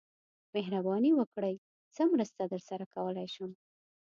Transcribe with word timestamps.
مهرباني 0.55 1.11
وکړئ 1.15 1.55
څه 1.95 2.01
مرسته 2.13 2.43
درسره 2.53 2.85
کولای 2.93 3.27
شم 3.35 3.51